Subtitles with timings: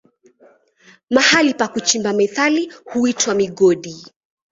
[1.09, 3.95] Mahali pa kuchimba metali huitwa migodi.